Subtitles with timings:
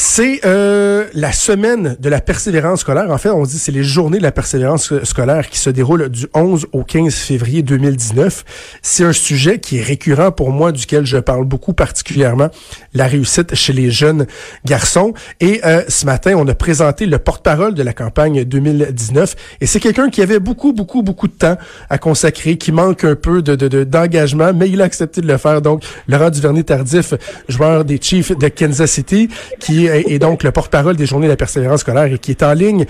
[0.00, 3.10] C'est euh, la semaine de la persévérance scolaire.
[3.10, 6.28] En fait, on dit c'est les journées de la persévérance scolaire qui se déroulent du
[6.34, 8.44] 11 au 15 février 2019.
[8.80, 12.48] C'est un sujet qui est récurrent pour moi, duquel je parle beaucoup particulièrement,
[12.94, 14.28] la réussite chez les jeunes
[14.64, 15.14] garçons.
[15.40, 19.34] Et euh, ce matin, on a présenté le porte-parole de la campagne 2019.
[19.60, 21.58] Et c'est quelqu'un qui avait beaucoup, beaucoup, beaucoup de temps
[21.90, 25.60] à consacrer, qui manque un peu de d'engagement, mais il a accepté de le faire.
[25.60, 27.14] Donc, Laurent Duvernay-Tardif,
[27.48, 29.28] joueur des Chiefs de Kansas City,
[29.58, 32.52] qui et donc le porte-parole des Journées de la persévérance scolaire et qui est en
[32.52, 32.86] ligne.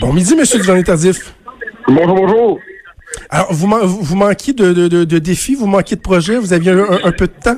[0.00, 1.34] Bon midi, Monsieur Duvernay-Tardif.
[1.88, 2.60] Bonjour, bonjour.
[3.30, 7.12] Alors, vous, vous manquiez de, de, de, défis, vous manquiez de projets, vous aviez un,
[7.12, 7.56] peu de temps?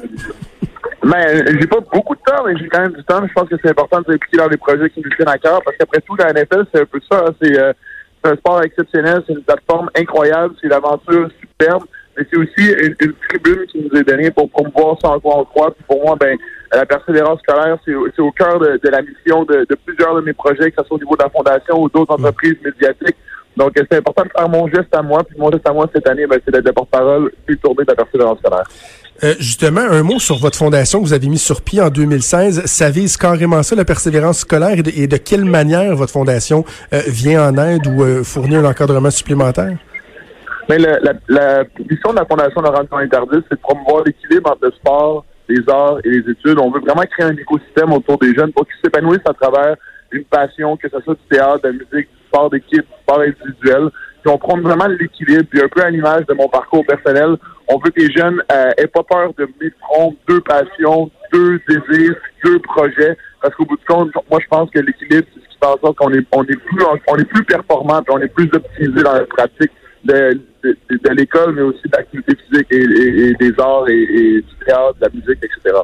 [1.03, 3.27] Ben, j'ai pas beaucoup de temps, mais j'ai quand même du temps.
[3.27, 5.63] Je pense que c'est important de s'impliquer dans des projets qui nous tiennent à cœur,
[5.65, 7.25] parce qu'après tout, la NFL, c'est un peu ça.
[7.27, 7.35] Hein.
[7.45, 7.73] Euh,
[8.23, 11.85] c'est un sport exceptionnel, c'est une plateforme incroyable, c'est une aventure superbe
[12.19, 15.45] mais c'est aussi une, tribune qui nous est donnée pour promouvoir ça en quoi on
[15.45, 15.75] croit.
[15.87, 16.37] Pour moi, ben,
[16.73, 20.83] la persévérance scolaire, c'est au cœur de, la mission de, plusieurs de mes projets, que
[20.83, 23.17] ce soit au niveau de la fondation ou d'autres entreprises médiatiques.
[23.57, 25.23] Donc, c'est important de faire mon geste à moi.
[25.25, 27.91] Puis mon geste à moi cette année, ben, c'est d'être le porte-parole plus tourné de
[27.91, 28.65] la persévérance scolaire.
[29.25, 32.67] Euh, justement, un mot sur votre fondation que vous avez mis sur pied en 2016.
[32.67, 37.49] Ça vise carrément ça, la persévérance scolaire, et de, quelle manière votre fondation euh, vient
[37.49, 39.77] en aide ou euh, fournit un encadrement supplémentaire?
[40.69, 45.25] Mais la, mission de la Fondation Laurent Interdit, c'est de promouvoir l'équilibre entre le sport,
[45.49, 46.59] les arts et les études.
[46.61, 49.77] On veut vraiment créer un écosystème autour des jeunes pour qu'ils s'épanouissent à travers
[50.13, 53.21] une passion, que ce soit du théâtre, de la musique, du sport d'équipe, du sport
[53.21, 53.89] individuel.
[54.23, 57.37] Puis on prend vraiment l'équilibre, puis un peu à l'image de mon parcours personnel,
[57.69, 59.77] on veut que les jeunes euh, aient pas peur de mettre
[60.29, 64.81] deux passions, deux désirs, deux projets, parce qu'au bout du compte, moi je pense que
[64.81, 67.45] l'équilibre, c'est ce qui fait en sorte qu'on est, on est plus, on est plus
[67.45, 69.71] performant, puis on est plus optimisé dans la pratique
[70.09, 75.09] de, l'école, mais aussi de l'activité physique et, des arts et, du théâtre, de la
[75.13, 75.77] musique, etc.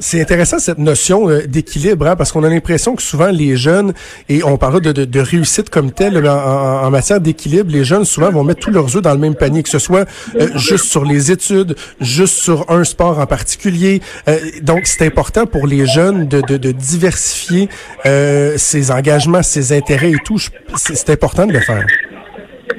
[0.00, 3.92] C'est intéressant cette notion euh, d'équilibre, hein, parce qu'on a l'impression que souvent les jeunes,
[4.28, 8.60] et on parle de, réussite comme telle, en, matière d'équilibre, les jeunes souvent vont mettre
[8.60, 11.74] tous leurs œufs dans le même panier, que ce soit euh, juste sur les études,
[12.00, 14.00] juste sur un sport en particulier.
[14.28, 17.68] Euh, donc c'est important pour les jeunes de, de, diversifier
[18.04, 20.38] ses engagements, ses intérêts et tout.
[20.76, 21.84] C'est important de le faire.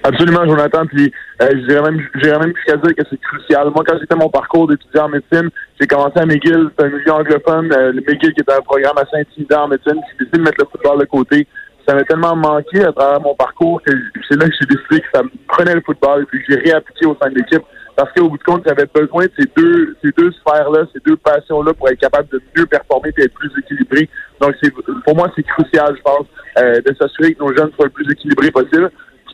[0.03, 0.85] Absolument, Jonathan.
[0.85, 1.11] Puis
[1.41, 3.69] euh, j'irais même, j'irais même jusqu'à dire que c'est crucial.
[3.73, 7.11] Moi, quand j'étais mon parcours d'étudiant en médecine, j'ai commencé à McGill, c'est un milieu
[7.11, 7.72] anglophone.
[7.72, 10.00] Euh, McGill qui est un programme assez intimidant en médecine.
[10.11, 11.47] J'ai décidé de mettre le football de côté.
[11.88, 13.91] Ça m'a tellement manqué à travers mon parcours que
[14.29, 16.25] c'est là que j'ai décidé que ça me prenait le football.
[16.27, 17.63] Puis j'ai réappliqué au sein de l'équipe
[17.95, 21.17] parce qu'au bout de compte, j'avais besoin de ces deux, ces deux sphères-là, ces deux
[21.17, 24.07] passions-là pour être capable de mieux performer et être plus équilibré.
[24.39, 26.25] Donc, c'est, pour moi, c'est crucial, je pense,
[26.59, 28.89] euh, de s'assurer que nos jeunes soient le plus équilibrés possible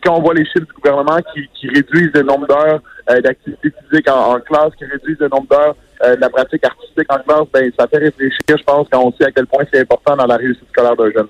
[0.05, 4.09] quand on voit les chiffres du gouvernement qui, réduisent le nombre d'heures euh, d'activité physique
[4.09, 7.71] en, classe, qui réduisent le nombre d'heures euh, de la pratique artistique en classe, ben
[7.77, 10.37] ça fait réfléchir, je pense, quand on sait à quel point c'est important dans la
[10.37, 11.27] réussite scolaire d'un jeune.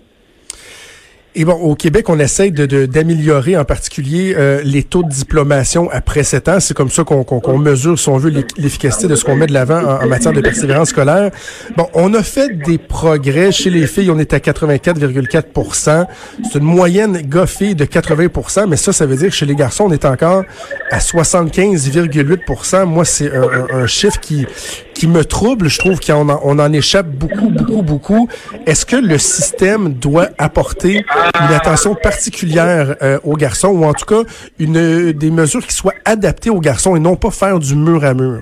[1.38, 5.90] Et bon, au Québec, on essaie de, d'améliorer en particulier euh, les taux de diplomation
[5.92, 6.62] après sept ans.
[6.62, 9.54] C'est comme ça qu'on, qu'on, mesure, si on veut, l'efficacité de ce qu'on met de
[9.54, 11.32] l'avant en, matière de persévérance scolaire.
[11.76, 13.52] Bon, on a fait des progrès.
[13.52, 16.08] Chez les filles, on est à 84,4
[16.50, 19.86] C'est une moyenne goffée de 80 mais ça, ça veut dire que chez les garçons,
[19.88, 20.46] on est encore
[20.90, 24.46] à 75,8 Moi, c'est un, un, chiffre qui,
[24.96, 25.68] qui me trouble.
[25.68, 28.30] Je trouve qu'on en, on en échappe beaucoup, beaucoup, beaucoup.
[28.66, 31.06] Est-ce que le système doit apporter
[31.40, 34.24] une attention particulière euh, aux garçons ou en tout cas
[34.58, 38.14] une des mesures qui soient adaptées aux garçons et non pas faire du mur à
[38.14, 38.42] mur?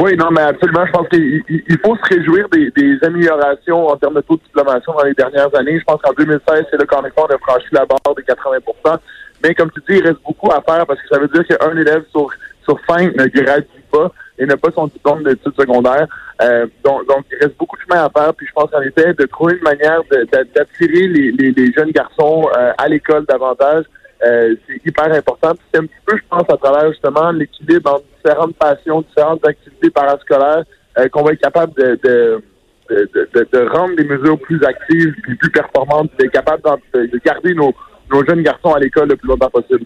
[0.00, 0.86] Oui, non, mais absolument.
[0.86, 5.04] Je pense qu'il faut se réjouir des, améliorations en termes de taux de diplomation dans
[5.04, 5.78] les dernières années.
[5.78, 8.98] Je pense qu'en 2016, c'est qu'en effet, on a franchi la barre des 80%
[9.42, 11.76] Mais comme tu dis, il reste beaucoup à faire parce que ça veut dire qu'un
[11.76, 12.28] élève sur,
[12.62, 16.06] sur cinq ne gradue pas et n'a pas son diplôme d'études secondaires.
[16.42, 18.32] Euh, donc, donc, il reste beaucoup de chemin à faire.
[18.34, 20.00] Puis je pense en effet de trouver une manière
[20.32, 23.84] d'attirer les, les, jeunes garçons euh, à l'école davantage.
[24.24, 25.52] Euh, c'est hyper important.
[25.72, 29.90] C'est un petit peu, je pense, à travers justement l'équilibre entre différentes passions, différentes activités
[29.90, 30.64] parascolaires,
[31.12, 32.42] qu'on va être capable de, de
[32.90, 36.62] de, de, rendre les mesures plus actives puis plus performantes, d'être capable
[36.94, 37.74] de, garder nos,
[38.10, 39.84] nos jeunes garçons à l'école le plus longtemps possible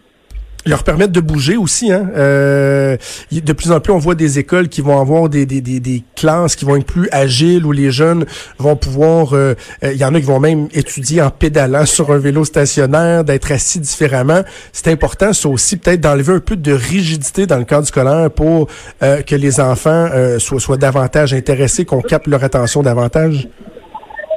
[0.67, 1.93] leur permettre de bouger aussi.
[1.93, 2.11] Hein?
[2.17, 2.97] Euh,
[3.31, 6.03] de plus en plus, on voit des écoles qui vont avoir des, des, des, des
[6.15, 8.25] classes qui vont être plus agiles, où les jeunes
[8.59, 9.35] vont pouvoir...
[9.35, 13.25] Euh, il y en a qui vont même étudier en pédalant sur un vélo stationnaire,
[13.25, 14.43] d'être assis différemment.
[14.73, 18.69] C'est important, ça aussi, peut-être d'enlever un peu de rigidité dans le cadre scolaire pour
[19.03, 23.49] euh, que les enfants euh, soient, soient davantage intéressés, qu'on capte leur attention davantage.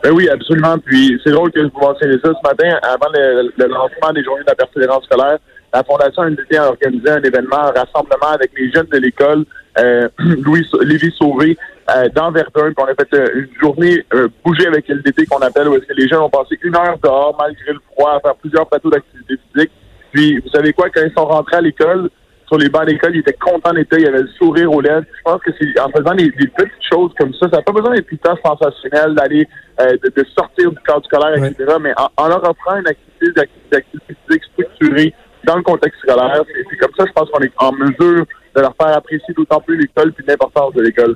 [0.04, 0.78] Ben oui, absolument.
[0.78, 4.44] Puis c'est drôle que vous mentionniez ça ce matin, avant le, le lancement des journées
[4.44, 5.38] de la persévérance scolaire
[5.74, 9.46] la Fondation NDT a organisé un événement, un rassemblement avec les jeunes de l'école.
[9.78, 11.58] Euh, Louis Lévis Sauvé,
[11.88, 15.38] euh, dans Verdun, puis on a fait euh, une journée euh, bouger avec LDT qu'on
[15.40, 18.20] appelle, où est-ce que les jeunes ont passé une heure dehors, malgré le froid, à
[18.22, 19.72] faire plusieurs plateaux d'activité physique.
[20.12, 22.10] Puis, vous savez quoi, quand ils sont rentrés à l'école,
[22.48, 25.04] sur les bancs d'école, ils étaient contents d'être il y avait le sourire aux lèvres.
[25.16, 27.94] Je pense que c'est en faisant des, petites choses comme ça, ça n'a pas besoin
[27.94, 29.48] d'être tout le sensationnel, d'aller
[29.80, 31.76] de, sortir du cadre scolaire, etc.
[31.82, 33.42] Mais en, leur offrant une activité,
[33.72, 35.14] d'activité physique structurée
[35.46, 38.26] dans le contexte scolaire, c'est comme ça, je pense qu'on est en mesure
[38.56, 41.16] de leur faire apprécier d'autant plus l'école puis l'importance de l'école.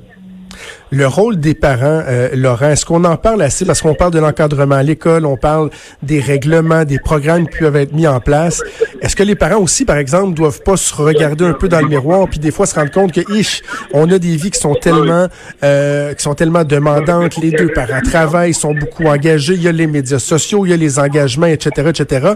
[0.91, 3.63] Le rôle des parents, euh, Laurent, est-ce qu'on en parle assez?
[3.63, 5.69] Parce qu'on parle de l'encadrement à l'école, on parle
[6.01, 8.63] des règlements, des programmes qui peuvent être mis en place.
[9.01, 11.87] Est-ce que les parents aussi, par exemple, doivent pas se regarder un peu dans le
[11.87, 13.61] miroir, puis des fois se rendre compte que, ish,
[13.93, 15.27] on a des vies qui sont tellement,
[15.63, 17.37] euh, qui sont tellement demandantes.
[17.37, 19.53] Les deux parents travaillent, sont beaucoup engagés.
[19.53, 22.29] Il y a les médias sociaux, il y a les engagements, etc., etc.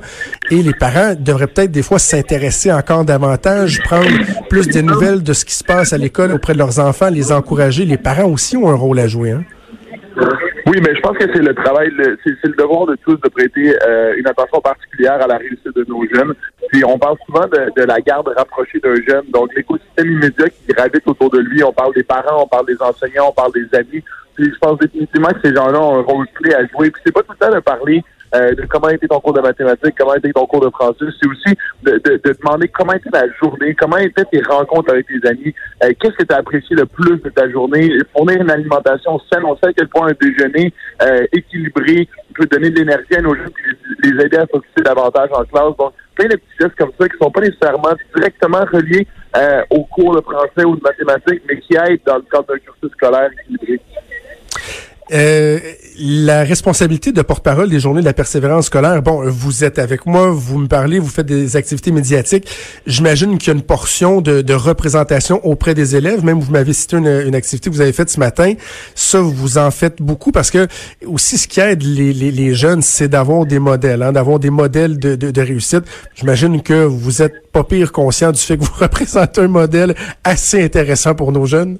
[0.51, 4.09] Et les parents devraient peut-être des fois s'intéresser encore davantage, prendre
[4.47, 7.31] plus de nouvelles de ce qui se passe à l'école auprès de leurs enfants, les
[7.31, 7.85] encourager.
[7.85, 9.31] Les parents aussi ont un rôle à jouer.
[9.31, 9.43] Hein?
[10.67, 11.91] Oui, mais je pense que c'est le travail,
[12.23, 15.85] c'est le devoir de tous de prêter euh, une attention particulière à la réussite de
[15.87, 16.33] nos jeunes.
[16.69, 21.05] Puis on parle souvent de, la garde rapprochée d'un jeune, donc l'écosystème immédiat qui gravite
[21.05, 21.63] autour de lui.
[21.63, 24.03] On parle des parents, on parle des enseignants, on parle des amis.
[24.35, 26.89] Puis je pense définitivement que ces gens-là ont un rôle clé à jouer.
[26.89, 28.03] Puis c'est pas tout le temps de parler
[28.35, 31.05] euh, de comment était ton cours de mathématiques, comment était ton cours de français.
[31.21, 35.27] C'est aussi de, de, demander comment était la journée, comment étaient tes rencontres avec tes
[35.27, 35.53] amis,
[35.83, 39.43] euh, qu'est-ce que tu as apprécié le plus de ta journée, fournir une alimentation saine.
[39.45, 43.35] On sait à quel point un déjeuner euh, équilibré peut donner de l'énergie à nos
[43.35, 43.51] jeunes
[44.03, 45.77] et les, aider à focuser davantage en classe.
[45.77, 49.07] Donc, plein de petits gestes comme ça qui sont pas nécessairement directement reliés
[49.71, 52.91] au cours de français ou de mathématiques, mais qui aident dans le cadre d'un cursus
[52.91, 53.79] scolaire équilibré.
[55.11, 55.59] Euh,
[55.99, 60.31] la responsabilité de porte-parole des journées de la persévérance scolaire, bon, vous êtes avec moi,
[60.31, 62.47] vous me parlez, vous faites des activités médiatiques.
[62.87, 66.23] J'imagine qu'il y a une portion de, de, représentation auprès des élèves.
[66.23, 68.53] Même vous m'avez cité une, une, activité que vous avez faite ce matin.
[68.95, 70.67] Ça, vous en faites beaucoup parce que
[71.05, 74.49] aussi ce qui aide les, les, les jeunes, c'est d'avoir des modèles, hein, d'avoir des
[74.49, 75.83] modèles de, de, de réussite.
[76.15, 80.63] J'imagine que vous êtes pas pire conscient du fait que vous représentez un modèle assez
[80.63, 81.77] intéressant pour nos jeunes.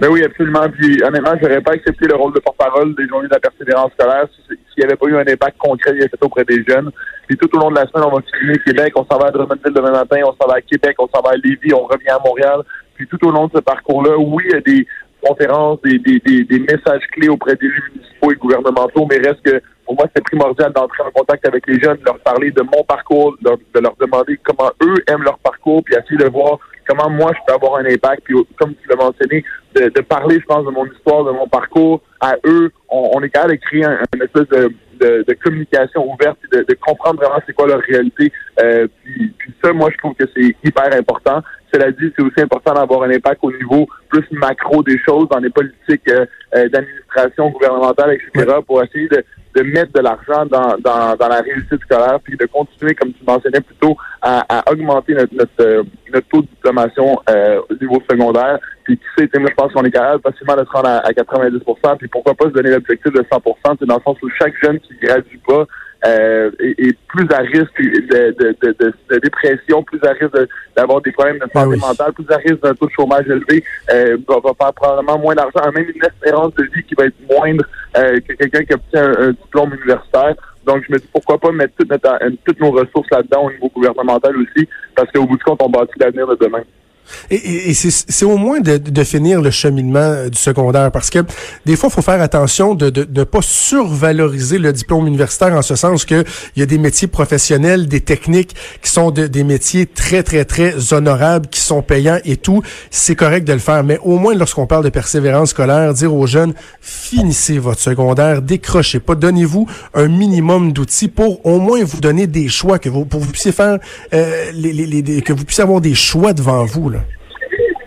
[0.00, 0.68] Ben oui, absolument.
[0.68, 4.26] Puis honnêtement, j'aurais pas accepté le rôle de porte-parole des journées de la persévérance scolaire
[4.46, 6.90] s'il n'y avait pas eu un impact concret fait auprès des jeunes.
[7.26, 9.30] Puis tout au long de la semaine, on va continuer Québec, on s'en va à
[9.30, 12.10] Drummondville demain matin, on s'en va à Québec, on s'en va à Lévis, on revient
[12.10, 12.60] à Montréal.
[12.94, 14.86] Puis tout au long de ce parcours-là, oui, il y a des
[15.22, 19.62] conférences, des, des, des, des messages clés auprès des municipaux et gouvernementaux, mais reste que
[19.86, 22.82] pour moi, c'est primordial d'entrer en contact avec les jeunes, de leur parler de mon
[22.84, 27.32] parcours, de leur demander comment eux aiment leur parcours, puis essayer de voir comment moi
[27.34, 28.22] je peux avoir un impact.
[28.24, 29.44] Puis comme tu l'as mentionné,
[29.74, 32.70] de, de, parler, je pense, de mon histoire, de mon parcours à eux.
[32.88, 36.74] On, est capable de créer un, espèce de, de, de, communication ouverte et de, de
[36.74, 38.32] comprendre vraiment c'est quoi leur réalité.
[38.62, 41.42] Euh, puis, ça, moi, je trouve que c'est hyper important.
[41.72, 43.86] Cela dit, c'est aussi important d'avoir un impact au niveau
[44.20, 49.24] plus macro des choses dans les politiques euh, euh, d'administration gouvernementale, etc., pour essayer de,
[49.54, 53.24] de mettre de l'argent dans, dans, dans, la réussite scolaire, puis de continuer, comme tu
[53.26, 55.82] mentionnais plus tôt, à, à augmenter notre, notre, euh,
[56.12, 58.58] notre, taux de diplomation euh, au niveau secondaire.
[58.84, 61.60] Puis qui sait, je pense qu'on est capable facilement de se rendre à, 90
[61.98, 63.42] puis pourquoi pas se donner l'objectif de 100
[63.80, 65.66] c'est dans le sens où chaque jeune qui gradue pas
[66.04, 70.36] euh, est, plus à risque de, de, de, de dépression, plus à risque
[70.76, 73.64] d'avoir des problèmes de santé ah mentale, plus à risque d'un taux de chômage élevé,
[73.90, 77.16] euh, va, va, faire probablement moins d'argent, même une espérance de vie qui va être
[77.28, 77.64] moindre
[77.96, 80.34] euh, que quelqu'un qui obtient un, diplôme universitaire.
[80.66, 83.70] Donc, je me dis pourquoi pas mettre toutes, notre, toutes nos ressources là-dedans au niveau
[83.74, 86.62] gouvernemental aussi, parce qu'au bout du compte, on bâtit l'avenir de demain.
[87.30, 91.20] Et, et c'est au moins de, de, finir le cheminement euh, du secondaire parce que
[91.64, 95.62] des fois, il faut faire attention de ne de, pas survaloriser le diplôme universitaire en
[95.62, 99.86] ce sens que il y a des métiers professionnels, des techniques qui sont des métiers
[99.86, 102.62] très, très, très honorables, qui sont payants et tout.
[102.90, 103.84] C'est correct de le faire.
[103.84, 109.00] Mais au moins, lorsqu'on parle de persévérance scolaire, dire aux jeunes, finissez votre secondaire, décrochez
[109.00, 113.20] pas, donnez-vous un minimum d'outils pour au moins vous donner des choix, que vous, pour
[113.20, 113.78] vous puissiez faire,
[114.12, 116.95] euh, les, les, les, que vous puissiez avoir des choix devant vous.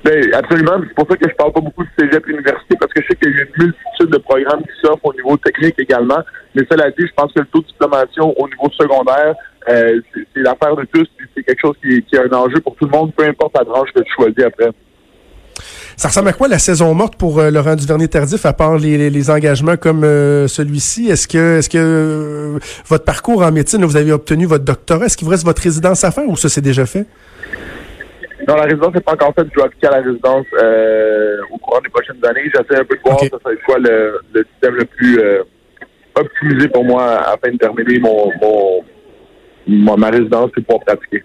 [0.03, 0.81] Ben, absolument.
[0.87, 3.15] C'est pour ça que je parle pas beaucoup de cégep université, parce que je sais
[3.15, 6.19] qu'il y a une multitude de programmes qui s'offrent au niveau technique également.
[6.55, 9.35] Mais cela dit, je pense que le taux de diplomation au niveau secondaire,
[9.67, 12.91] euh, c'est l'affaire de tous, c'est quelque chose qui, est un enjeu pour tout le
[12.91, 14.69] monde, peu importe la branche que tu choisis après.
[15.97, 19.75] Ça ressemble à quoi la saison morte pour euh, Laurent Duvernay-Tardif, à part les, engagements
[19.75, 21.09] comme euh, celui-ci?
[21.09, 25.25] Est-ce que, est-ce que votre parcours en médecine, vous avez obtenu votre doctorat, est-ce qu'il
[25.25, 27.05] vous reste votre résidence à faire ou ça c'est déjà fait?
[28.47, 29.47] Non, la résidence n'est pas encore faite.
[29.49, 32.45] Je dois appliquer à la résidence euh, au courant des prochaines années.
[32.45, 35.43] J'essaie un peu de voir ça serait quoi le, le, système le plus euh,
[36.15, 38.31] optimisé pour moi afin de terminer mon,
[39.67, 41.23] mon, ma résidence et pouvoir pratiquer.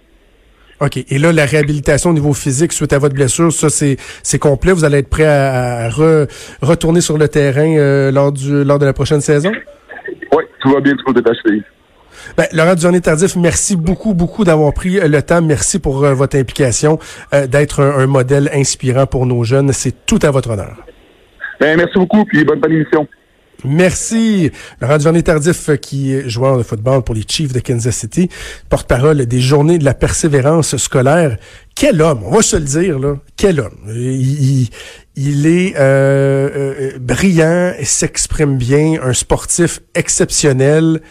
[0.81, 0.97] OK.
[1.09, 4.73] Et là, la réhabilitation au niveau physique suite à votre blessure, ça, c'est, c'est complet.
[4.73, 5.89] Vous allez être prêt à,
[6.61, 9.53] retourner sur le terrain euh, lors, du, lors de la prochaine saison?
[10.33, 11.29] Oui, tout va bien du côté de
[12.37, 15.41] ben, Laurent Dujardin-Tardif, merci beaucoup, beaucoup d'avoir pris le temps.
[15.41, 16.99] Merci pour euh, votre implication,
[17.33, 19.71] euh, d'être un, modèle inspirant pour nos jeunes.
[19.73, 20.85] C'est tout à votre honneur.
[21.59, 23.07] Ben, merci beaucoup, puis bonne, bonne émission.
[23.63, 24.51] Merci.
[24.81, 28.29] Laurent Duvernay Tardif, euh, qui est joueur de football pour les Chiefs de Kansas City,
[28.69, 31.37] porte-parole des journées de la persévérance scolaire.
[31.75, 33.15] Quel homme, on va se le dire, là.
[33.37, 33.77] Quel homme.
[33.87, 34.69] Il,
[35.15, 41.01] il est euh, euh, brillant et s'exprime bien, un sportif exceptionnel.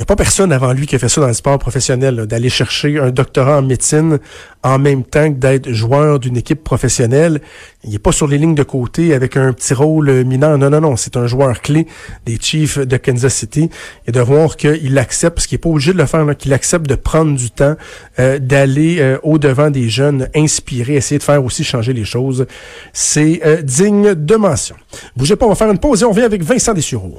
[0.00, 2.48] N'y a pas personne avant lui qui a fait ça dans le sport professionnel, d'aller
[2.48, 4.18] chercher un doctorat en médecine
[4.62, 7.42] en même temps que d'être joueur d'une équipe professionnelle.
[7.84, 10.56] Il n'est pas sur les lignes de côté avec un petit rôle mineur.
[10.56, 10.96] Non, non, non.
[10.96, 11.86] C'est un joueur clé
[12.24, 13.68] des Chiefs de Kansas City.
[14.06, 16.86] Et de voir qu'il accepte, parce qu'il n'est pas obligé de le faire, qu'il accepte
[16.86, 17.76] de prendre du temps,
[18.18, 22.46] euh, d'aller euh, au-devant des jeunes, inspirer, essayer de faire aussi changer les choses.
[22.94, 24.76] C'est euh, digne de mention.
[25.14, 27.18] Bougez pas, on va faire une pause et on vient avec Vincent Dessureau.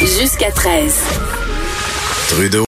[0.00, 0.94] Jusqu'à 13.
[2.28, 2.64] Trudeau.